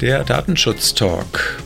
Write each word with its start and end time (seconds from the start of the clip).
der 0.00 0.24
Datenschutz-Talk. 0.24 1.58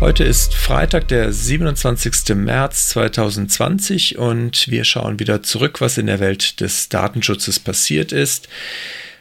Heute 0.00 0.24
ist 0.24 0.52
Freitag, 0.54 1.08
der 1.08 1.32
27. 1.32 2.34
März 2.34 2.88
2020 2.90 4.18
und 4.18 4.68
wir 4.68 4.84
schauen 4.84 5.18
wieder 5.18 5.42
zurück, 5.42 5.80
was 5.80 5.96
in 5.96 6.08
der 6.08 6.20
Welt 6.20 6.60
des 6.60 6.90
Datenschutzes 6.90 7.58
passiert 7.58 8.12
ist. 8.12 8.48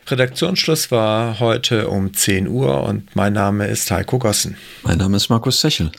Redaktionsschluss 0.08 0.92
war 0.92 1.40
heute 1.40 1.88
um 1.88 2.14
10 2.14 2.50
Uhr 2.50 2.84
und 2.84 3.16
mein 3.16 3.32
Name 3.32 3.68
ist 3.68 3.90
Heiko 3.92 4.20
Gossen. 4.20 4.58
Mein 4.84 4.98
Name 4.98 5.16
ist 5.16 5.30
Markus 5.30 5.62
Sechel. 5.62 5.92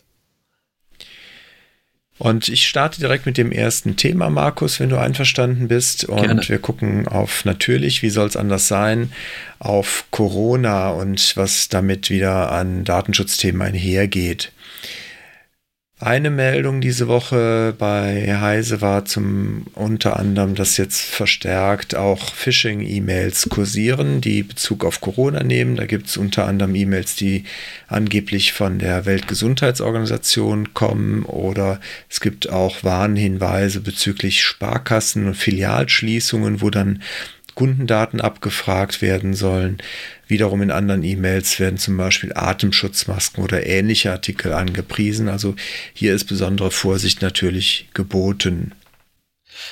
Und 2.23 2.49
ich 2.49 2.69
starte 2.69 3.01
direkt 3.01 3.27
mit 3.27 3.37
dem 3.37 3.51
ersten 3.51 3.97
Thema, 3.97 4.31
Markus, 4.31 4.79
wenn 4.79 4.91
du 4.91 4.97
einverstanden 4.97 5.67
bist. 5.67 6.05
Und 6.05 6.23
Gerne. 6.23 6.49
wir 6.49 6.61
gucken 6.61 7.09
auf 7.09 7.45
natürlich, 7.45 8.05
wie 8.05 8.11
soll 8.11 8.29
es 8.29 8.37
anders 8.37 8.69
sein, 8.69 9.11
auf 9.59 10.05
Corona 10.13 10.91
und 10.91 11.37
was 11.37 11.69
damit 11.69 12.11
wieder 12.11 12.53
an 12.53 12.85
Datenschutzthemen 12.85 13.61
einhergeht. 13.61 14.53
Eine 16.05 16.31
Meldung 16.31 16.81
diese 16.81 17.07
Woche 17.07 17.77
bei 17.79 18.37
Heise 18.41 18.81
war 18.81 19.05
zum 19.05 19.67
unter 19.75 20.19
anderem, 20.19 20.57
dass 20.57 20.77
jetzt 20.77 21.01
verstärkt 21.01 21.95
auch 21.95 22.35
Phishing-E-Mails 22.35 23.49
kursieren, 23.49 24.21
die 24.21 24.43
Bezug 24.43 24.85
auf 24.85 25.01
Corona 25.01 25.45
nehmen. 25.45 25.77
Da 25.77 25.87
gibt 25.87 26.09
es 26.09 26.17
unter 26.17 26.49
anderem 26.49 26.75
E-Mails, 26.75 27.15
die 27.15 27.45
angeblich 27.87 28.53
von 28.53 28.81
der 28.81 29.07
Weltgesundheitsorganisation 29.07 30.75
kommen 30.75 31.23
oder 31.23 31.79
es 32.11 32.21
gibt 32.21 32.51
auch 32.51 32.83
Warnhinweise 32.83 33.81
bezüglich 33.81 34.43
Sparkassen 34.43 35.29
und 35.29 35.37
Filialschließungen, 35.37 36.63
wo 36.63 36.71
dann 36.71 37.01
Kundendaten 37.55 38.21
abgefragt 38.21 39.03
werden 39.03 39.35
sollen. 39.35 39.79
Wiederum 40.27 40.63
in 40.63 40.71
anderen 40.71 41.03
E-Mails 41.03 41.59
werden 41.61 41.79
zum 41.79 41.97
Beispiel 41.97 42.33
Atemschutzmasken 42.35 43.45
oder 43.45 43.67
ähnliche 43.67 44.13
Artikel 44.13 44.53
angepriesen. 44.53 45.29
Also 45.29 45.55
hier 45.93 46.15
ist 46.15 46.25
besondere 46.25 46.71
Vorsicht 46.71 47.23
natürlich 47.23 47.89
geboten. 47.95 48.73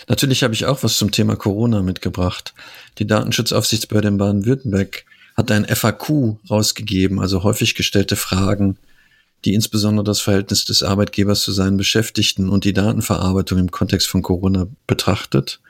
Natürlich 0.08 0.42
habe 0.42 0.54
ich 0.54 0.66
auch 0.66 0.82
was 0.82 0.98
zum 0.98 1.10
Thema 1.10 1.36
Corona 1.36 1.82
mitgebracht. 1.82 2.54
Die 2.98 3.06
Datenschutzaufsichtsbehörde 3.06 4.08
in 4.08 4.18
Baden-Württemberg 4.18 5.04
hat 5.36 5.50
ein 5.50 5.64
FAQ 5.64 6.36
rausgegeben, 6.50 7.18
also 7.18 7.42
häufig 7.42 7.74
gestellte 7.74 8.16
Fragen, 8.16 8.76
die 9.44 9.54
insbesondere 9.54 10.04
das 10.04 10.20
Verhältnis 10.20 10.64
des 10.64 10.82
Arbeitgebers 10.82 11.42
zu 11.42 11.52
seinen 11.52 11.78
Beschäftigten 11.78 12.50
und 12.50 12.64
die 12.64 12.74
Datenverarbeitung 12.74 13.58
im 13.58 13.70
Kontext 13.70 14.08
von 14.08 14.22
Corona 14.22 14.66
betrachtet. 14.86 15.60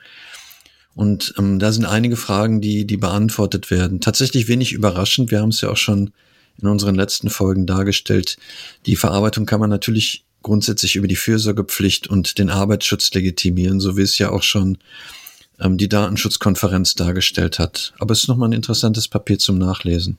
Und 0.93 1.33
ähm, 1.37 1.59
da 1.59 1.71
sind 1.71 1.85
einige 1.85 2.17
Fragen, 2.17 2.61
die, 2.61 2.85
die 2.85 2.97
beantwortet 2.97 3.71
werden. 3.71 4.01
Tatsächlich 4.01 4.47
wenig 4.47 4.73
überraschend. 4.73 5.31
Wir 5.31 5.39
haben 5.39 5.49
es 5.49 5.61
ja 5.61 5.69
auch 5.69 5.77
schon 5.77 6.11
in 6.61 6.67
unseren 6.67 6.95
letzten 6.95 7.29
Folgen 7.29 7.65
dargestellt. 7.65 8.37
Die 8.85 8.95
Verarbeitung 8.95 9.45
kann 9.45 9.59
man 9.59 9.69
natürlich 9.69 10.25
grundsätzlich 10.43 10.95
über 10.95 11.07
die 11.07 11.15
Fürsorgepflicht 11.15 12.07
und 12.07 12.37
den 12.37 12.49
Arbeitsschutz 12.49 13.13
legitimieren, 13.13 13.79
so 13.79 13.95
wie 13.97 14.01
es 14.01 14.17
ja 14.17 14.31
auch 14.31 14.43
schon 14.43 14.77
ähm, 15.59 15.77
die 15.77 15.89
Datenschutzkonferenz 15.89 16.95
dargestellt 16.95 17.59
hat. 17.59 17.93
Aber 17.99 18.11
es 18.13 18.23
ist 18.23 18.27
nochmal 18.27 18.49
ein 18.49 18.53
interessantes 18.53 19.07
Papier 19.07 19.39
zum 19.39 19.57
Nachlesen. 19.57 20.17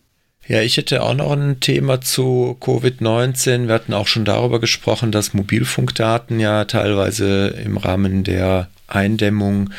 Ja, 0.48 0.60
ich 0.60 0.76
hätte 0.76 1.02
auch 1.02 1.14
noch 1.14 1.32
ein 1.32 1.60
Thema 1.60 2.00
zu 2.00 2.56
Covid-19. 2.60 3.68
Wir 3.68 3.74
hatten 3.74 3.94
auch 3.94 4.08
schon 4.08 4.24
darüber 4.24 4.58
gesprochen, 4.58 5.12
dass 5.12 5.34
Mobilfunkdaten 5.34 6.40
ja 6.40 6.64
teilweise 6.64 7.48
im 7.48 7.76
Rahmen 7.76 8.24
der 8.24 8.68
Eindämmung 8.94 9.70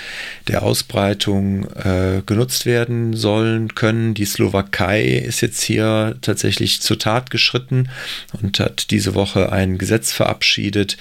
der 0.47 0.64
Ausbreitung 0.64 1.69
äh, 1.72 2.22
genutzt 2.25 2.66
werden 2.66 3.14
sollen 3.14 3.75
können. 3.75 4.13
Die 4.13 4.25
Slowakei 4.25 5.03
ist 5.03 5.41
jetzt 5.41 5.62
hier 5.62 6.18
tatsächlich 6.22 6.81
zur 6.81 7.00
Tat 7.00 7.29
geschritten 7.31 7.90
und 8.41 8.59
hat 8.59 8.91
diese 8.91 9.16
Woche 9.16 9.52
ein 9.52 9.78
Gesetz 9.78 10.12
verabschiedet, 10.12 10.97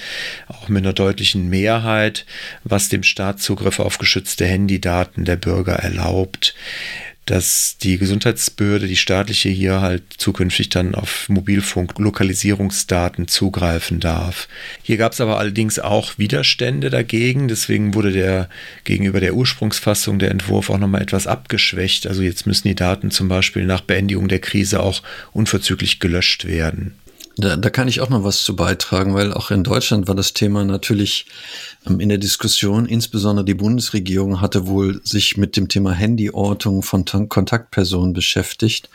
auch 0.48 0.68
mit 0.68 0.84
einer 0.84 0.92
deutlichen 0.92 1.48
Mehrheit, 1.48 2.26
was 2.64 2.88
dem 2.88 3.02
Staat 3.02 3.40
Zugriff 3.40 3.80
auf 3.80 3.98
geschützte 3.98 4.46
Handydaten 4.46 5.24
der 5.24 5.36
Bürger 5.36 5.74
erlaubt 5.74 6.54
dass 7.26 7.76
die 7.78 7.98
Gesundheitsbehörde, 7.98 8.88
die 8.88 8.96
staatliche 8.96 9.48
hier 9.48 9.80
halt 9.80 10.02
zukünftig 10.16 10.70
dann 10.70 10.96
auf 10.96 11.28
Mobilfunk-Lokalisierungsdaten 11.28 13.28
zugreifen 13.28 14.00
darf. 14.00 14.48
Hier 14.82 14.96
gab 14.96 15.12
es 15.12 15.20
aber 15.20 15.38
allerdings 15.38 15.78
auch 15.78 16.18
Widerstände 16.18 16.90
dagegen, 16.90 17.46
deswegen 17.46 17.94
wurde 17.94 18.10
der 18.10 18.48
gegenüber 18.84 19.20
der 19.20 19.34
Ursprungsfassung 19.34 20.18
der 20.18 20.32
Entwurf 20.32 20.68
auch 20.68 20.78
nochmal 20.78 21.02
etwas 21.02 21.28
abgeschwächt. 21.28 22.08
Also 22.08 22.22
jetzt 22.22 22.46
müssen 22.46 22.66
die 22.66 22.74
Daten 22.74 23.12
zum 23.12 23.28
Beispiel 23.28 23.66
nach 23.66 23.82
Beendigung 23.82 24.26
der 24.26 24.40
Krise 24.40 24.82
auch 24.82 25.02
unverzüglich 25.32 26.00
gelöscht 26.00 26.46
werden. 26.46 26.96
Da, 27.36 27.56
da 27.56 27.70
kann 27.70 27.88
ich 27.88 28.00
auch 28.00 28.10
noch 28.10 28.24
was 28.24 28.42
zu 28.42 28.54
beitragen, 28.56 29.14
weil 29.14 29.32
auch 29.32 29.50
in 29.50 29.64
Deutschland 29.64 30.06
war 30.06 30.14
das 30.14 30.34
Thema 30.34 30.64
natürlich 30.64 31.26
ähm, 31.86 32.00
in 32.00 32.08
der 32.08 32.18
Diskussion. 32.18 32.86
Insbesondere 32.86 33.44
die 33.44 33.54
Bundesregierung 33.54 34.40
hatte 34.40 34.66
wohl 34.66 35.00
sich 35.04 35.36
mit 35.36 35.56
dem 35.56 35.68
Thema 35.68 35.94
Handyortung 35.94 36.82
von 36.82 37.04
Kontaktpersonen 37.04 38.12
beschäftigt. 38.12 38.90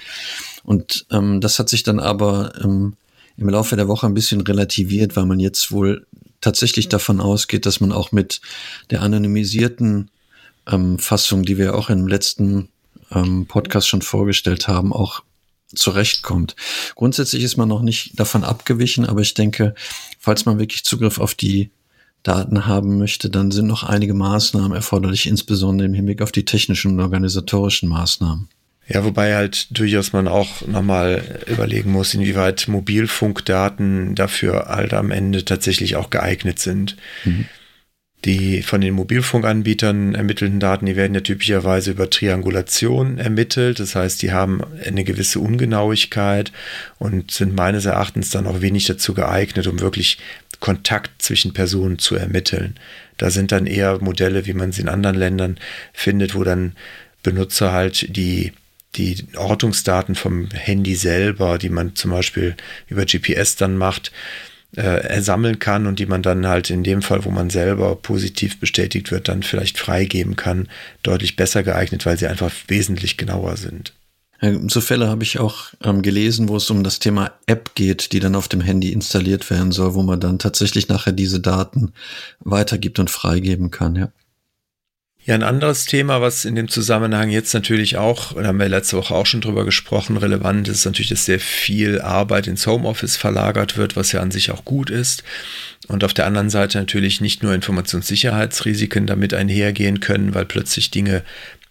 Und 0.63 1.05
ähm, 1.11 1.41
das 1.41 1.57
hat 1.59 1.69
sich 1.69 1.83
dann 1.83 1.99
aber 1.99 2.53
ähm, 2.63 2.95
im 3.37 3.49
Laufe 3.49 3.75
der 3.75 3.87
Woche 3.87 4.05
ein 4.05 4.13
bisschen 4.13 4.41
relativiert, 4.41 5.15
weil 5.15 5.25
man 5.25 5.39
jetzt 5.39 5.71
wohl 5.71 6.05
tatsächlich 6.41 6.89
davon 6.89 7.19
ausgeht, 7.19 7.65
dass 7.65 7.79
man 7.79 7.91
auch 7.91 8.11
mit 8.11 8.41
der 8.91 9.01
anonymisierten 9.01 10.09
ähm, 10.67 10.99
Fassung, 10.99 11.43
die 11.43 11.57
wir 11.57 11.75
auch 11.75 11.89
im 11.89 12.07
letzten 12.07 12.69
ähm, 13.11 13.45
Podcast 13.47 13.87
schon 13.87 14.01
vorgestellt 14.01 14.67
haben, 14.67 14.93
auch 14.93 15.23
zurechtkommt. 15.73 16.55
Grundsätzlich 16.95 17.43
ist 17.43 17.57
man 17.57 17.67
noch 17.67 17.81
nicht 17.81 18.19
davon 18.19 18.43
abgewichen, 18.43 19.05
aber 19.05 19.21
ich 19.21 19.33
denke, 19.33 19.75
falls 20.19 20.45
man 20.45 20.59
wirklich 20.59 20.83
Zugriff 20.83 21.19
auf 21.19 21.35
die 21.35 21.71
Daten 22.23 22.65
haben 22.65 22.97
möchte, 22.97 23.29
dann 23.29 23.51
sind 23.51 23.67
noch 23.67 23.83
einige 23.83 24.13
Maßnahmen 24.13 24.73
erforderlich, 24.73 25.27
insbesondere 25.27 25.87
im 25.87 25.93
Hinblick 25.93 26.21
auf 26.21 26.31
die 26.31 26.45
technischen 26.45 26.91
und 26.91 26.99
organisatorischen 26.99 27.87
Maßnahmen. 27.89 28.49
Ja, 28.89 29.03
wobei 29.03 29.35
halt 29.35 29.77
durchaus 29.77 30.13
man 30.13 30.27
auch 30.27 30.65
nochmal 30.65 31.41
überlegen 31.47 31.91
muss, 31.91 32.13
inwieweit 32.13 32.67
Mobilfunkdaten 32.69 34.15
dafür 34.15 34.67
halt 34.67 34.93
am 34.93 35.11
Ende 35.11 35.43
tatsächlich 35.43 35.97
auch 35.97 36.09
geeignet 36.09 36.59
sind. 36.59 36.95
Mhm. 37.25 37.45
Die 38.25 38.63
von 38.63 38.81
den 38.81 38.95
Mobilfunkanbietern 38.95 40.15
ermittelten 40.15 40.59
Daten, 40.59 40.87
die 40.87 40.95
werden 40.95 41.13
ja 41.13 41.21
typischerweise 41.21 41.91
über 41.91 42.09
Triangulation 42.09 43.19
ermittelt. 43.19 43.79
Das 43.79 43.95
heißt, 43.95 44.21
die 44.21 44.31
haben 44.31 44.61
eine 44.85 45.03
gewisse 45.03 45.39
Ungenauigkeit 45.39 46.51
und 46.97 47.31
sind 47.31 47.55
meines 47.55 47.85
Erachtens 47.85 48.31
dann 48.31 48.47
auch 48.47 48.61
wenig 48.61 48.85
dazu 48.85 49.13
geeignet, 49.13 49.67
um 49.67 49.79
wirklich 49.79 50.17
Kontakt 50.59 51.21
zwischen 51.21 51.53
Personen 51.53 51.99
zu 51.99 52.15
ermitteln. 52.15 52.75
Da 53.17 53.29
sind 53.29 53.51
dann 53.51 53.67
eher 53.67 53.99
Modelle, 53.99 54.47
wie 54.47 54.53
man 54.53 54.71
sie 54.71 54.81
in 54.81 54.89
anderen 54.89 55.15
Ländern 55.15 55.59
findet, 55.93 56.33
wo 56.33 56.43
dann 56.43 56.75
Benutzer 57.21 57.71
halt 57.71 58.15
die 58.15 58.51
die 58.95 59.27
Ortungsdaten 59.35 60.15
vom 60.15 60.49
Handy 60.49 60.95
selber, 60.95 61.57
die 61.57 61.69
man 61.69 61.95
zum 61.95 62.11
Beispiel 62.11 62.55
über 62.87 63.05
GPS 63.05 63.55
dann 63.55 63.77
macht, 63.77 64.11
äh, 64.75 65.21
sammeln 65.21 65.59
kann 65.59 65.87
und 65.87 65.99
die 65.99 66.05
man 66.05 66.21
dann 66.21 66.47
halt 66.47 66.69
in 66.69 66.83
dem 66.83 67.01
Fall, 67.01 67.25
wo 67.25 67.31
man 67.31 67.49
selber 67.49 67.95
positiv 67.95 68.59
bestätigt 68.59 69.11
wird, 69.11 69.27
dann 69.27 69.43
vielleicht 69.43 69.77
freigeben 69.77 70.35
kann, 70.35 70.67
deutlich 71.03 71.35
besser 71.35 71.63
geeignet, 71.63 72.05
weil 72.05 72.17
sie 72.17 72.27
einfach 72.27 72.51
wesentlich 72.67 73.17
genauer 73.17 73.57
sind. 73.57 73.93
So 74.67 74.81
Fälle 74.81 75.07
habe 75.07 75.23
ich 75.23 75.39
auch 75.39 75.73
ähm, 75.83 76.03
gelesen, 76.03 76.47
wo 76.47 76.57
es 76.57 76.69
um 76.69 76.83
das 76.83 76.99
Thema 76.99 77.31
App 77.47 77.73
geht, 77.73 78.11
die 78.11 78.19
dann 78.19 78.35
auf 78.35 78.47
dem 78.47 78.61
Handy 78.61 78.91
installiert 78.91 79.49
werden 79.49 79.71
soll, 79.71 79.95
wo 79.95 80.03
man 80.03 80.19
dann 80.19 80.37
tatsächlich 80.37 80.89
nachher 80.89 81.11
diese 81.11 81.39
Daten 81.39 81.91
weitergibt 82.41 82.99
und 82.99 83.09
freigeben 83.09 83.71
kann, 83.71 83.95
ja. 83.95 84.11
Ja, 85.27 85.35
ein 85.35 85.43
anderes 85.43 85.83
Thema, 85.83 86.21
was 86.21 86.45
in 86.45 86.55
dem 86.55 86.69
Zusammenhang 86.69 87.29
jetzt 87.29 87.53
natürlich 87.53 87.97
auch, 87.97 88.31
da 88.31 88.45
haben 88.45 88.59
wir 88.59 88.69
letzte 88.69 88.95
Woche 88.95 89.13
auch 89.13 89.25
schon 89.25 89.41
drüber 89.41 89.65
gesprochen, 89.65 90.15
relevant 90.15 90.69
ist 90.69 90.85
natürlich, 90.85 91.09
dass 91.09 91.25
sehr 91.25 91.41
viel 91.41 91.99
Arbeit 91.99 92.47
ins 92.47 92.65
Homeoffice 92.65 93.17
verlagert 93.17 93.75
wird, 93.75 93.97
was 93.97 94.13
ja 94.13 94.21
an 94.21 94.31
sich 94.31 94.51
auch 94.51 94.63
gut 94.63 94.89
ist. 94.89 95.25
Und 95.89 96.05
auf 96.05 96.13
der 96.13 96.27
anderen 96.27 96.49
Seite 96.49 96.77
natürlich 96.77 97.19
nicht 97.19 97.43
nur 97.43 97.53
Informationssicherheitsrisiken 97.53 99.05
damit 99.05 99.33
einhergehen 99.33 99.99
können, 99.99 100.33
weil 100.33 100.45
plötzlich 100.45 100.91
Dinge 100.91 101.23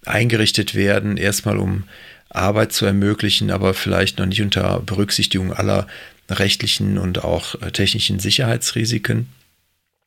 eingerichtet 0.04 0.74
werden, 0.74 1.16
erstmal 1.16 1.56
um 1.56 1.84
Arbeit 2.28 2.74
zu 2.74 2.84
ermöglichen, 2.84 3.50
aber 3.50 3.72
vielleicht 3.72 4.18
noch 4.18 4.26
nicht 4.26 4.42
unter 4.42 4.80
Berücksichtigung 4.80 5.54
aller 5.54 5.86
rechtlichen 6.28 6.98
und 6.98 7.24
auch 7.24 7.54
äh, 7.62 7.70
technischen 7.70 8.18
Sicherheitsrisiken. 8.18 9.28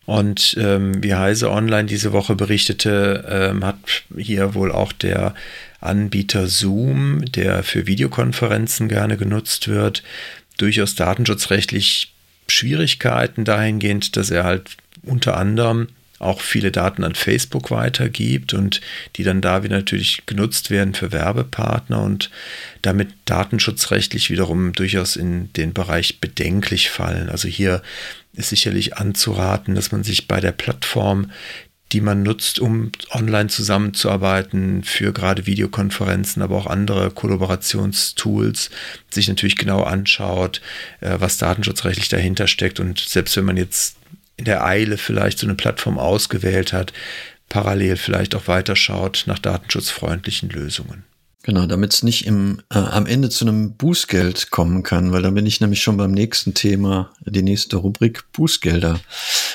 Und 0.09 0.57
ähm, 0.59 1.03
wie 1.03 1.13
Heise 1.13 1.51
Online 1.51 1.85
diese 1.85 2.13
Woche 2.13 2.33
berichtete, 2.33 3.25
ähm, 3.29 3.63
hat 3.63 3.77
hier 4.17 4.55
wohl 4.55 4.71
auch 4.71 4.91
der 4.91 5.35
Anbieter 5.81 6.47
Zoom, 6.47 7.25
der 7.25 7.61
für 7.61 7.85
Videokonferenzen 7.85 8.89
gerne 8.89 9.17
genutzt 9.17 9.67
wird, 9.67 10.01
durchaus 10.57 10.95
datenschutzrechtlich 10.95 12.11
Schwierigkeiten 12.47 13.45
dahingehend, 13.45 14.17
dass 14.17 14.31
er 14.31 14.45
halt 14.45 14.77
unter 15.03 15.37
anderem 15.37 15.89
auch 16.19 16.41
viele 16.41 16.71
Daten 16.71 17.03
an 17.03 17.15
Facebook 17.15 17.71
weitergibt 17.71 18.53
und 18.53 18.81
die 19.15 19.23
dann 19.23 19.41
da 19.41 19.63
wieder 19.63 19.77
natürlich 19.77 20.23
genutzt 20.25 20.69
werden 20.69 20.93
für 20.93 21.13
Werbepartner 21.13 22.01
und 22.01 22.29
damit 22.81 23.09
datenschutzrechtlich 23.25 24.29
wiederum 24.29 24.73
durchaus 24.73 25.15
in 25.15 25.51
den 25.53 25.73
Bereich 25.73 26.19
bedenklich 26.19 26.89
fallen. 26.89 27.29
Also 27.29 27.47
hier 27.47 27.81
ist 28.33 28.49
sicherlich 28.49 28.97
anzuraten, 28.97 29.75
dass 29.75 29.91
man 29.91 30.03
sich 30.03 30.27
bei 30.27 30.41
der 30.41 30.51
Plattform, 30.51 31.31
die 31.93 32.01
man 32.01 32.21
nutzt, 32.21 32.59
um 32.59 32.91
online 33.11 33.47
zusammenzuarbeiten 33.47 34.83
für 34.83 35.11
gerade 35.11 35.47
Videokonferenzen, 35.47 36.41
aber 36.41 36.57
auch 36.57 36.67
andere 36.67 37.11
Kollaborationstools, 37.11 38.69
sich 39.09 39.27
natürlich 39.27 39.55
genau 39.55 39.83
anschaut, 39.83 40.61
äh, 40.99 41.15
was 41.17 41.37
datenschutzrechtlich 41.37 42.09
dahinter 42.09 42.47
steckt. 42.47 42.79
Und 42.79 42.99
selbst 42.99 43.35
wenn 43.37 43.45
man 43.45 43.57
jetzt 43.57 43.98
in 44.39 44.45
der 44.45 44.65
Eile 44.65 44.97
vielleicht 44.97 45.37
so 45.37 45.45
eine 45.45 45.55
Plattform 45.55 45.99
ausgewählt 45.99 46.73
hat, 46.73 46.93
parallel 47.49 47.97
vielleicht 47.97 48.33
auch 48.35 48.47
weiterschaut 48.47 49.25
nach 49.27 49.39
datenschutzfreundlichen 49.39 50.49
Lösungen. 50.49 51.03
Genau, 51.43 51.65
damit 51.65 51.93
es 51.93 52.03
nicht 52.03 52.25
im, 52.25 52.61
äh, 52.69 52.77
am 52.77 53.05
Ende 53.05 53.29
zu 53.29 53.45
einem 53.45 53.73
Bußgeld 53.73 54.51
kommen 54.51 54.83
kann, 54.83 55.11
weil 55.11 55.21
dann 55.21 55.33
bin 55.33 55.45
ich 55.45 55.61
nämlich 55.61 55.81
schon 55.81 55.97
beim 55.97 56.11
nächsten 56.11 56.53
Thema, 56.53 57.11
die 57.25 57.41
nächste 57.41 57.77
Rubrik 57.77 58.31
Bußgelder. 58.33 58.99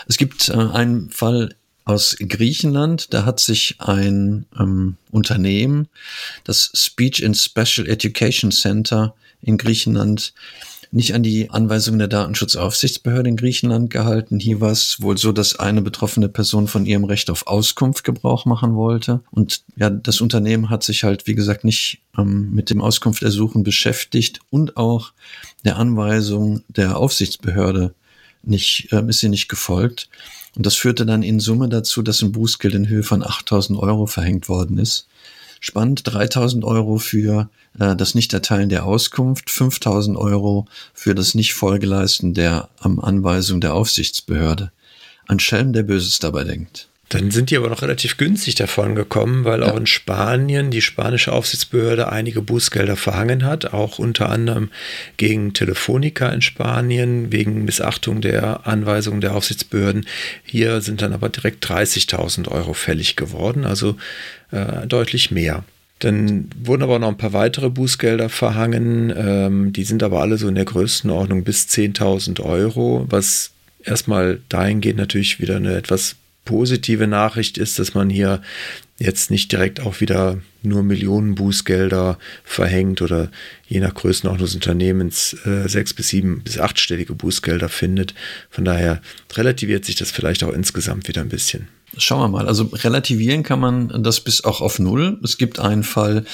Es 0.08 0.16
gibt 0.16 0.48
äh, 0.48 0.54
einen 0.54 1.10
Fall 1.10 1.54
aus 1.84 2.16
Griechenland. 2.18 3.12
Da 3.12 3.24
hat 3.24 3.38
sich 3.40 3.76
ein 3.78 4.46
ähm, 4.58 4.96
Unternehmen, 5.10 5.88
das 6.44 6.72
Speech 6.74 7.24
and 7.24 7.36
Special 7.36 7.86
Education 7.86 8.50
Center 8.50 9.14
in 9.42 9.58
Griechenland, 9.58 10.32
nicht 10.94 11.12
an 11.12 11.24
die 11.24 11.50
Anweisungen 11.50 11.98
der 11.98 12.06
Datenschutzaufsichtsbehörde 12.06 13.28
in 13.28 13.36
Griechenland 13.36 13.90
gehalten. 13.90 14.38
Hier 14.38 14.60
war 14.60 14.70
es 14.70 15.02
wohl 15.02 15.18
so, 15.18 15.32
dass 15.32 15.58
eine 15.58 15.82
betroffene 15.82 16.28
Person 16.28 16.68
von 16.68 16.86
ihrem 16.86 17.02
Recht 17.02 17.30
auf 17.30 17.48
Auskunft 17.48 18.04
Gebrauch 18.04 18.44
machen 18.44 18.76
wollte. 18.76 19.20
Und 19.32 19.64
ja, 19.74 19.90
das 19.90 20.20
Unternehmen 20.20 20.70
hat 20.70 20.84
sich 20.84 21.02
halt, 21.02 21.26
wie 21.26 21.34
gesagt, 21.34 21.64
nicht 21.64 22.02
ähm, 22.16 22.52
mit 22.52 22.70
dem 22.70 22.80
Auskunftersuchen 22.80 23.64
beschäftigt 23.64 24.38
und 24.50 24.76
auch 24.76 25.12
der 25.64 25.78
Anweisung 25.78 26.62
der 26.68 26.96
Aufsichtsbehörde 26.96 27.92
nicht, 28.44 28.92
äh, 28.92 29.04
ist 29.08 29.18
sie 29.18 29.28
nicht 29.28 29.48
gefolgt. 29.48 30.08
Und 30.54 30.64
das 30.64 30.76
führte 30.76 31.04
dann 31.04 31.24
in 31.24 31.40
Summe 31.40 31.68
dazu, 31.68 32.02
dass 32.02 32.22
ein 32.22 32.30
Bußgeld 32.30 32.74
in 32.74 32.88
Höhe 32.88 33.02
von 33.02 33.24
8000 33.24 33.76
Euro 33.80 34.06
verhängt 34.06 34.48
worden 34.48 34.78
ist. 34.78 35.08
Spannend, 35.66 36.02
3000 36.04 36.62
Euro 36.62 36.98
für 36.98 37.48
äh, 37.78 37.96
das 37.96 38.14
Nichterteilen 38.14 38.68
der 38.68 38.84
Auskunft, 38.84 39.50
5000 39.50 40.14
Euro 40.14 40.66
für 40.92 41.14
das 41.14 41.34
Nicht-Folgeleisten 41.34 42.34
der 42.34 42.68
ähm, 42.84 43.00
Anweisung 43.00 43.62
der 43.62 43.72
Aufsichtsbehörde. 43.72 44.72
Ein 45.26 45.40
Schelm, 45.40 45.72
der 45.72 45.84
Böses 45.84 46.18
dabei 46.18 46.44
denkt. 46.44 46.90
Dann 47.14 47.30
sind 47.30 47.50
die 47.50 47.56
aber 47.56 47.68
noch 47.68 47.82
relativ 47.82 48.16
günstig 48.16 48.56
davon 48.56 48.96
gekommen, 48.96 49.44
weil 49.44 49.60
ja. 49.60 49.70
auch 49.70 49.76
in 49.76 49.86
Spanien 49.86 50.72
die 50.72 50.82
spanische 50.82 51.32
Aufsichtsbehörde 51.32 52.10
einige 52.10 52.42
Bußgelder 52.42 52.96
verhangen 52.96 53.44
hat, 53.44 53.72
auch 53.72 54.00
unter 54.00 54.30
anderem 54.30 54.70
gegen 55.16 55.52
Telefonica 55.52 56.28
in 56.30 56.42
Spanien 56.42 57.30
wegen 57.30 57.64
Missachtung 57.64 58.20
der 58.20 58.66
Anweisungen 58.66 59.20
der 59.20 59.36
Aufsichtsbehörden. 59.36 60.06
Hier 60.42 60.80
sind 60.80 61.02
dann 61.02 61.12
aber 61.12 61.28
direkt 61.28 61.64
30.000 61.64 62.48
Euro 62.48 62.74
fällig 62.74 63.14
geworden, 63.14 63.64
also 63.64 63.94
äh, 64.50 64.84
deutlich 64.88 65.30
mehr. 65.30 65.62
Dann 66.00 66.50
wurden 66.60 66.82
aber 66.82 66.98
noch 66.98 67.06
ein 67.06 67.16
paar 67.16 67.32
weitere 67.32 67.70
Bußgelder 67.70 68.28
verhangen. 68.28 69.14
Ähm, 69.16 69.72
die 69.72 69.84
sind 69.84 70.02
aber 70.02 70.20
alle 70.20 70.36
so 70.36 70.48
in 70.48 70.56
der 70.56 70.64
Größenordnung 70.64 71.44
bis 71.44 71.68
10.000 71.68 72.40
Euro, 72.40 73.06
was 73.08 73.52
erstmal 73.84 74.40
dahingehend 74.48 74.98
natürlich 74.98 75.38
wieder 75.38 75.54
eine 75.54 75.76
etwas 75.76 76.16
positive 76.44 77.06
Nachricht 77.06 77.58
ist, 77.58 77.78
dass 77.78 77.94
man 77.94 78.10
hier 78.10 78.42
jetzt 78.98 79.30
nicht 79.30 79.50
direkt 79.50 79.80
auch 79.80 80.00
wieder 80.00 80.38
nur 80.62 80.82
Millionen 80.82 81.34
Bußgelder 81.34 82.18
verhängt 82.44 83.02
oder 83.02 83.30
je 83.66 83.80
nach 83.80 83.94
Größenordnung 83.94 84.46
des 84.46 84.54
Unternehmens 84.54 85.36
äh, 85.44 85.68
sechs 85.68 85.94
bis 85.94 86.08
sieben 86.08 86.42
bis 86.42 86.58
achtstellige 86.58 87.14
Bußgelder 87.14 87.68
findet. 87.68 88.14
Von 88.50 88.64
daher 88.64 89.00
relativiert 89.32 89.84
sich 89.84 89.96
das 89.96 90.10
vielleicht 90.10 90.44
auch 90.44 90.52
insgesamt 90.52 91.08
wieder 91.08 91.22
ein 91.22 91.28
bisschen. 91.28 91.68
Schauen 91.96 92.20
wir 92.20 92.28
mal. 92.28 92.48
Also 92.48 92.64
relativieren 92.72 93.42
kann 93.42 93.60
man 93.60 94.02
das 94.02 94.20
bis 94.20 94.42
auch 94.44 94.60
auf 94.60 94.78
Null. 94.78 95.20
Es 95.22 95.38
gibt 95.38 95.60
einen 95.60 95.84
Fall, 95.84 96.24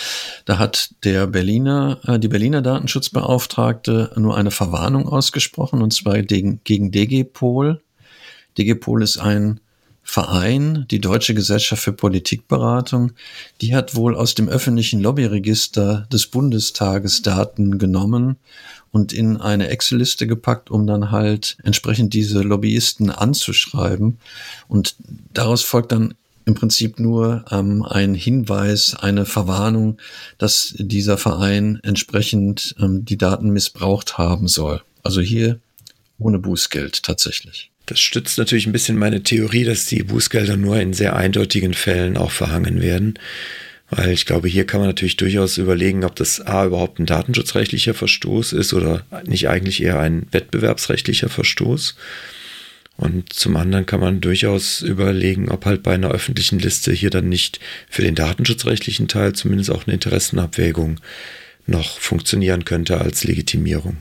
da 0.45 0.59
hat 0.59 0.91
der 1.05 1.27
Berliner, 1.27 2.01
äh, 2.07 2.19
die 2.19 2.29
Berliner 2.29 2.63
Datenschutzbeauftragte 2.63 4.13
nur 4.17 4.37
eine 4.37 4.51
Verwarnung 4.51 5.09
ausgesprochen 5.09 5.83
und 5.83 5.93
zwar 5.93 6.23
gegen, 6.23 6.61
gegen 6.65 6.93
DGPol. 6.93 7.81
DGPol 8.59 9.03
ist 9.03 9.19
ein 9.19 9.61
Verein, 10.03 10.87
die 10.91 11.01
Deutsche 11.01 11.35
Gesellschaft 11.35 11.83
für 11.83 11.93
Politikberatung, 11.93 13.13
die 13.61 13.75
hat 13.75 13.95
wohl 13.95 14.17
aus 14.17 14.35
dem 14.35 14.49
öffentlichen 14.49 15.01
Lobbyregister 15.01 16.09
des 16.13 16.27
Bundestages 16.27 17.23
Daten 17.23 17.79
genommen 17.79 18.37
und 18.91 19.13
in 19.13 19.37
eine 19.37 19.69
Excel-Liste 19.69 20.27
gepackt, 20.27 20.71
um 20.71 20.87
dann 20.87 21.11
halt 21.11 21.57
entsprechend 21.63 22.13
diese 22.13 22.41
Lobbyisten 22.43 23.11
anzuschreiben. 23.11 24.19
Und 24.69 24.97
daraus 25.33 25.63
folgt 25.63 25.93
dann 25.93 26.15
im 26.45 26.55
Prinzip 26.55 26.99
nur 26.99 27.45
ähm, 27.51 27.85
ein 27.85 28.15
Hinweis, 28.15 28.97
eine 28.97 29.27
Verwarnung, 29.27 29.99
dass 30.39 30.75
dieser 30.77 31.19
Verein 31.19 31.79
entsprechend 31.83 32.75
ähm, 32.81 33.05
die 33.05 33.19
Daten 33.19 33.51
missbraucht 33.51 34.19
haben 34.19 34.49
soll. 34.49 34.83
Also 35.03 35.21
hier 35.21 35.61
ohne 36.19 36.39
Bußgeld 36.39 37.03
tatsächlich. 37.03 37.71
Das 37.91 37.99
stützt 37.99 38.39
natürlich 38.39 38.67
ein 38.67 38.73
bisschen 38.73 38.97
meine 38.97 39.25
Theorie, 39.25 39.65
dass 39.65 39.87
die 39.87 40.05
Bußgelder 40.05 40.57
nur 40.57 40.79
in 40.79 40.93
sehr 40.93 41.17
eindeutigen 41.17 41.75
Fällen 41.75 42.17
auch 42.17 42.31
verhangen 42.31 42.81
werden. 42.81 43.15
Weil 43.91 44.13
ich 44.13 44.27
glaube, 44.27 44.47
hier 44.47 44.65
kann 44.65 44.79
man 44.79 44.89
natürlich 44.89 45.17
durchaus 45.17 45.59
überlegen, 45.59 46.05
ob 46.05 46.15
das 46.15 46.41
A 46.41 46.67
überhaupt 46.67 47.01
ein 47.01 47.07
datenschutzrechtlicher 47.07 47.93
Verstoß 47.93 48.53
ist 48.53 48.75
oder 48.75 49.05
nicht 49.27 49.49
eigentlich 49.49 49.83
eher 49.83 49.99
ein 49.99 50.29
wettbewerbsrechtlicher 50.31 51.29
Verstoß. 51.29 51.97
Und 52.97 53.33
zum 53.33 53.57
anderen 53.57 53.87
kann 53.87 53.99
man 53.99 54.21
durchaus 54.21 54.83
überlegen, 54.83 55.49
ob 55.49 55.65
halt 55.65 55.83
bei 55.83 55.95
einer 55.95 56.13
öffentlichen 56.13 56.61
Liste 56.61 56.93
hier 56.93 57.11
dann 57.11 57.29
nicht 57.29 57.59
für 57.89 58.03
den 58.03 58.15
datenschutzrechtlichen 58.15 59.09
Teil 59.09 59.33
zumindest 59.33 59.73
auch 59.73 59.85
eine 59.89 59.95
Interessenabwägung 59.95 61.01
noch 61.67 61.99
funktionieren 61.99 62.65
könnte 62.65 63.01
als 63.01 63.25
Legitimierung. 63.25 63.97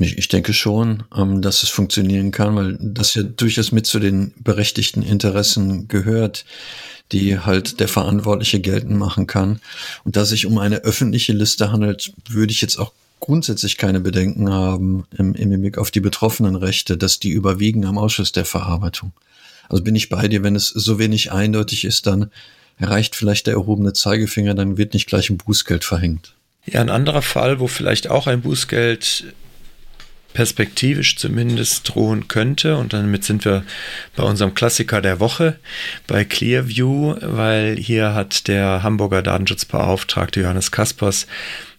Ich, 0.00 0.28
denke 0.28 0.52
schon, 0.52 1.02
ähm, 1.16 1.42
dass 1.42 1.62
es 1.62 1.70
funktionieren 1.70 2.30
kann, 2.30 2.54
weil 2.56 2.78
das 2.80 3.14
ja 3.14 3.22
durchaus 3.22 3.72
mit 3.72 3.86
zu 3.86 3.98
den 3.98 4.32
berechtigten 4.38 5.02
Interessen 5.02 5.88
gehört, 5.88 6.44
die 7.12 7.38
halt 7.38 7.80
der 7.80 7.88
Verantwortliche 7.88 8.60
geltend 8.60 8.96
machen 8.96 9.26
kann. 9.26 9.60
Und 10.04 10.16
da 10.16 10.24
sich 10.24 10.46
um 10.46 10.58
eine 10.58 10.78
öffentliche 10.78 11.32
Liste 11.32 11.72
handelt, 11.72 12.12
würde 12.28 12.52
ich 12.52 12.60
jetzt 12.60 12.78
auch 12.78 12.92
grundsätzlich 13.20 13.76
keine 13.76 14.00
Bedenken 14.00 14.50
haben 14.50 15.06
im, 15.16 15.34
im 15.34 15.50
Hinblick 15.50 15.78
auf 15.78 15.90
die 15.90 16.00
betroffenen 16.00 16.54
Rechte, 16.54 16.96
dass 16.96 17.18
die 17.18 17.30
überwiegen 17.30 17.84
am 17.84 17.98
Ausschuss 17.98 18.32
der 18.32 18.44
Verarbeitung. 18.44 19.12
Also 19.68 19.82
bin 19.82 19.96
ich 19.96 20.08
bei 20.08 20.28
dir, 20.28 20.42
wenn 20.42 20.56
es 20.56 20.68
so 20.68 20.98
wenig 20.98 21.32
eindeutig 21.32 21.84
ist, 21.84 22.06
dann 22.06 22.30
erreicht 22.78 23.16
vielleicht 23.16 23.46
der 23.46 23.54
erhobene 23.54 23.92
Zeigefinger, 23.92 24.54
dann 24.54 24.78
wird 24.78 24.94
nicht 24.94 25.06
gleich 25.06 25.30
ein 25.30 25.36
Bußgeld 25.36 25.84
verhängt. 25.84 26.34
Ja, 26.64 26.80
ein 26.80 26.90
anderer 26.90 27.22
Fall, 27.22 27.60
wo 27.60 27.66
vielleicht 27.66 28.08
auch 28.08 28.26
ein 28.26 28.42
Bußgeld 28.42 29.24
perspektivisch 30.34 31.16
zumindest 31.16 31.88
drohen 31.88 32.28
könnte. 32.28 32.76
Und 32.76 32.92
damit 32.92 33.24
sind 33.24 33.44
wir 33.44 33.64
bei 34.16 34.22
unserem 34.22 34.54
Klassiker 34.54 35.00
der 35.00 35.20
Woche, 35.20 35.58
bei 36.06 36.24
Clearview, 36.24 37.16
weil 37.20 37.76
hier 37.76 38.14
hat 38.14 38.48
der 38.48 38.82
Hamburger 38.82 39.22
Datenschutzbeauftragte 39.22 40.40
Johannes 40.40 40.70
Kaspers 40.70 41.26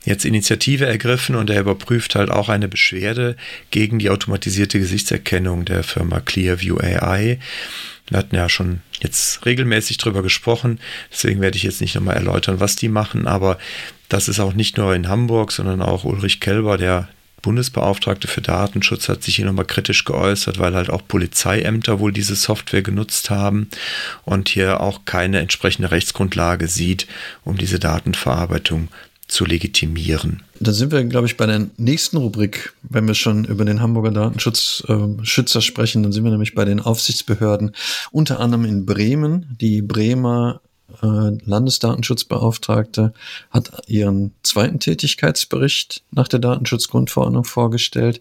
jetzt 0.05 0.25
Initiative 0.25 0.85
ergriffen 0.85 1.35
und 1.35 1.49
er 1.49 1.61
überprüft 1.61 2.15
halt 2.15 2.29
auch 2.29 2.49
eine 2.49 2.67
Beschwerde 2.67 3.35
gegen 3.69 3.99
die 3.99 4.09
automatisierte 4.09 4.79
Gesichtserkennung 4.79 5.65
der 5.65 5.83
Firma 5.83 6.19
Clearview 6.19 6.77
AI. 6.77 7.39
Wir 8.07 8.17
hatten 8.17 8.35
ja 8.35 8.49
schon 8.49 8.81
jetzt 9.01 9.45
regelmäßig 9.45 9.97
drüber 9.97 10.23
gesprochen, 10.23 10.79
deswegen 11.11 11.41
werde 11.41 11.57
ich 11.57 11.63
jetzt 11.63 11.81
nicht 11.81 11.95
nochmal 11.95 12.15
erläutern, 12.15 12.59
was 12.59 12.75
die 12.75 12.89
machen, 12.89 13.27
aber 13.27 13.59
das 14.07 14.27
ist 14.27 14.39
auch 14.39 14.53
nicht 14.53 14.77
nur 14.77 14.95
in 14.95 15.07
Hamburg, 15.07 15.51
sondern 15.51 15.81
auch 15.81 16.05
Ulrich 16.05 16.39
Kelber, 16.39 16.77
der 16.77 17.07
Bundesbeauftragte 17.41 18.27
für 18.27 18.41
Datenschutz 18.41 19.09
hat 19.09 19.23
sich 19.23 19.35
hier 19.35 19.45
nochmal 19.45 19.65
kritisch 19.65 20.05
geäußert, 20.05 20.59
weil 20.59 20.75
halt 20.75 20.89
auch 20.89 21.01
Polizeiämter 21.07 21.99
wohl 21.99 22.11
diese 22.11 22.35
Software 22.35 22.81
genutzt 22.81 23.29
haben 23.29 23.67
und 24.25 24.49
hier 24.49 24.81
auch 24.81 25.05
keine 25.05 25.39
entsprechende 25.39 25.91
Rechtsgrundlage 25.91 26.67
sieht, 26.67 27.07
um 27.43 27.57
diese 27.57 27.79
Datenverarbeitung 27.79 28.89
zu 29.29 29.45
legitimieren. 29.45 30.41
Da 30.59 30.73
sind 30.73 30.91
wir, 30.91 31.03
glaube 31.05 31.27
ich, 31.27 31.37
bei 31.37 31.45
der 31.45 31.67
nächsten 31.77 32.17
Rubrik, 32.17 32.73
wenn 32.81 33.07
wir 33.07 33.13
schon 33.13 33.45
über 33.45 33.63
den 33.63 33.79
Hamburger 33.79 34.11
Datenschutzschützer 34.11 35.59
äh, 35.59 35.61
sprechen, 35.61 36.03
dann 36.03 36.11
sind 36.11 36.23
wir 36.23 36.31
nämlich 36.31 36.55
bei 36.55 36.65
den 36.65 36.79
Aufsichtsbehörden, 36.79 37.75
unter 38.11 38.39
anderem 38.39 38.65
in 38.65 38.85
Bremen. 38.85 39.55
Die 39.61 39.81
Bremer 39.81 40.61
Landesdatenschutzbeauftragte, 41.01 43.13
hat 43.51 43.71
ihren 43.87 44.33
zweiten 44.43 44.79
Tätigkeitsbericht 44.79 46.03
nach 46.11 46.27
der 46.27 46.39
Datenschutzgrundverordnung 46.39 47.43
vorgestellt 47.43 48.19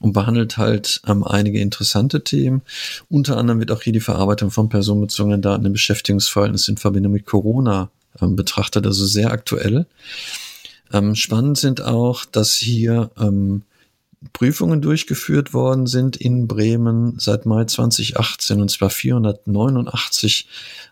und 0.00 0.12
behandelt 0.12 0.56
halt 0.56 1.00
ähm, 1.06 1.24
einige 1.24 1.60
interessante 1.60 2.24
Themen. 2.24 2.62
Unter 3.08 3.36
anderem 3.36 3.60
wird 3.60 3.72
auch 3.72 3.82
hier 3.82 3.92
die 3.92 4.00
Verarbeitung 4.00 4.50
von 4.50 4.68
personenbezogenen 4.68 5.42
Daten 5.42 5.64
im 5.64 5.72
Beschäftigungsverhältnis 5.72 6.68
in 6.68 6.76
Verbindung 6.76 7.12
mit 7.12 7.26
Corona 7.26 7.90
ähm, 8.20 8.36
betrachtet, 8.36 8.86
also 8.86 9.06
sehr 9.06 9.32
aktuell. 9.32 9.86
Ähm, 10.92 11.14
spannend 11.14 11.58
sind 11.58 11.82
auch, 11.82 12.24
dass 12.24 12.54
hier 12.54 13.10
ähm, 13.18 13.62
Prüfungen 14.32 14.82
durchgeführt 14.82 15.54
worden 15.54 15.86
sind 15.86 16.16
in 16.16 16.46
Bremen 16.46 17.18
seit 17.18 17.46
Mai 17.46 17.64
2018 17.64 18.60
und 18.60 18.70
zwar 18.70 18.90
489 18.90 20.46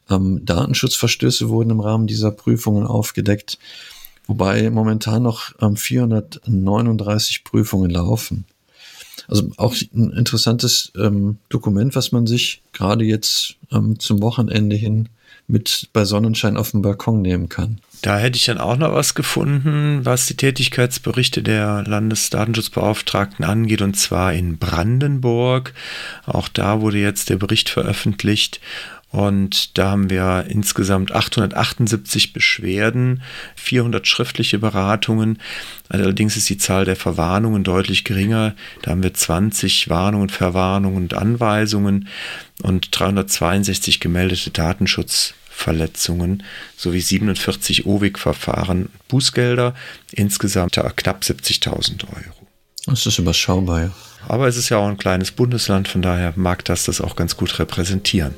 ähm, 0.09 0.45
Datenschutzverstöße 0.45 1.49
wurden 1.51 1.71
im 1.71 1.81
Rahmen 1.81 2.07
dieser 2.07 2.31
Prüfungen 2.31 2.87
aufgedeckt, 2.87 3.59
wobei 4.27 4.71
momentan 4.71 5.23
noch 5.23 5.53
ähm, 5.61 5.77
439 5.77 7.45
Prüfungen 7.45 7.91
laufen. 7.91 8.47
Also 9.27 9.51
auch 9.57 9.75
ein 9.95 10.13
interessantes 10.13 10.93
ähm, 10.97 11.39
Dokument, 11.49 11.95
was 11.97 12.13
man 12.13 12.27
sich 12.27 12.63
gerade 12.73 13.05
jetzt 13.05 13.57
ähm, 13.73 13.99
zum 13.99 14.23
Wochenende 14.23 14.77
hin 14.77 15.09
mit 15.49 15.89
bei 15.93 16.05
Sonnenschein 16.05 16.57
auf 16.57 16.71
dem 16.73 16.83
Balkon 16.83 17.23
nehmen 17.23 17.49
kann. 17.49 17.81
Da 18.03 18.19
hätte 18.19 18.37
ich 18.37 18.45
dann 18.45 18.59
auch 18.59 18.77
noch 18.77 18.93
was 18.93 19.15
gefunden, 19.15 20.05
was 20.05 20.27
die 20.27 20.37
Tätigkeitsberichte 20.37 21.43
der 21.43 21.83
Landesdatenschutzbeauftragten 21.85 23.45
angeht, 23.45 23.83
und 23.83 23.97
zwar 23.97 24.35
in 24.35 24.59
Brandenburg. 24.59 25.75
Auch 26.27 26.49
da 26.49 26.81
wurde 26.81 26.99
jetzt 26.99 27.29
der 27.31 27.39
Bericht 27.39 27.71
veröffentlicht. 27.71 28.61
Und 29.11 29.79
da 29.79 29.91
haben 29.91 30.11
wir 30.11 30.47
insgesamt 30.49 31.13
878 31.13 32.35
Beschwerden, 32.35 33.23
400 33.57 34.07
schriftliche 34.07 34.59
Beratungen. 34.59 35.39
Allerdings 35.89 36.37
ist 36.37 36.49
die 36.51 36.59
Zahl 36.59 36.85
der 36.85 36.97
Verwarnungen 36.97 37.65
deutlich 37.65 38.05
geringer. 38.05 38.55
Da 38.83 38.91
haben 38.91 39.03
wir 39.03 39.15
20 39.15 39.89
Warnungen, 39.89 40.29
Verwarnungen 40.29 41.05
und 41.05 41.15
Anweisungen 41.15 42.09
und 42.63 42.89
362 42.91 44.01
gemeldete 44.01 44.51
Datenschutz 44.51 45.35
Verletzungen 45.49 46.45
sowie 46.77 47.01
47 47.01 47.85
OWIG-Verfahren, 47.85 48.91
Bußgelder, 49.09 49.75
insgesamt 50.13 50.75
knapp 50.75 51.23
70.000 51.23 52.05
Euro. 52.05 52.47
Das 52.87 53.05
ist 53.07 53.19
überschaubar, 53.19 53.83
ja. 53.83 53.91
Aber 54.29 54.47
es 54.47 54.57
ist 54.57 54.69
ja 54.69 54.77
auch 54.77 54.87
ein 54.87 54.99
kleines 54.99 55.33
Bundesland, 55.33 55.89
von 55.89 56.01
daher 56.01 56.33
mag 56.37 56.65
das 56.65 56.85
das 56.85 57.01
auch 57.01 57.17
ganz 57.17 57.37
gut 57.37 57.59
repräsentieren. 57.59 58.35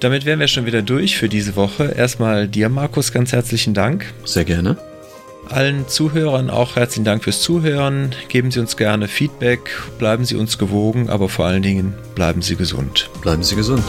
Damit 0.00 0.24
wären 0.24 0.40
wir 0.40 0.48
schon 0.48 0.66
wieder 0.66 0.82
durch 0.82 1.16
für 1.16 1.28
diese 1.28 1.56
Woche. 1.56 1.94
Erstmal 1.96 2.48
dir, 2.48 2.68
Markus, 2.68 3.12
ganz 3.12 3.32
herzlichen 3.32 3.74
Dank. 3.74 4.12
Sehr 4.24 4.44
gerne. 4.44 4.76
Allen 5.48 5.86
Zuhörern 5.88 6.50
auch 6.50 6.76
herzlichen 6.76 7.04
Dank 7.04 7.22
fürs 7.24 7.40
Zuhören. 7.40 8.14
Geben 8.28 8.50
Sie 8.50 8.58
uns 8.58 8.76
gerne 8.76 9.06
Feedback, 9.06 9.60
bleiben 9.98 10.24
Sie 10.24 10.34
uns 10.34 10.58
gewogen, 10.58 11.08
aber 11.08 11.28
vor 11.28 11.46
allen 11.46 11.62
Dingen 11.62 11.94
bleiben 12.14 12.42
Sie 12.42 12.56
gesund. 12.56 13.10
Bleiben 13.22 13.44
Sie 13.44 13.54
gesund. 13.54 13.84